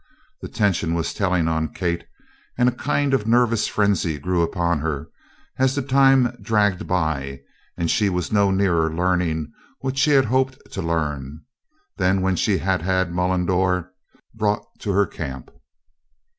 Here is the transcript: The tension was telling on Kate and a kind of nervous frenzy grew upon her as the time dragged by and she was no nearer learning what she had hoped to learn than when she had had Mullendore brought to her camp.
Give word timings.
The 0.41 0.47
tension 0.49 0.95
was 0.95 1.13
telling 1.13 1.47
on 1.47 1.75
Kate 1.75 2.05
and 2.57 2.67
a 2.67 2.71
kind 2.71 3.13
of 3.13 3.27
nervous 3.27 3.67
frenzy 3.67 4.17
grew 4.17 4.41
upon 4.41 4.79
her 4.79 5.07
as 5.59 5.75
the 5.75 5.83
time 5.83 6.35
dragged 6.41 6.87
by 6.87 7.41
and 7.77 7.87
she 7.87 8.09
was 8.09 8.31
no 8.31 8.49
nearer 8.49 8.91
learning 8.91 9.51
what 9.81 9.99
she 9.99 10.09
had 10.09 10.25
hoped 10.25 10.57
to 10.71 10.81
learn 10.81 11.41
than 11.97 12.23
when 12.23 12.35
she 12.35 12.57
had 12.57 12.81
had 12.81 13.11
Mullendore 13.13 13.91
brought 14.35 14.65
to 14.79 14.89
her 14.91 15.05
camp. 15.05 15.51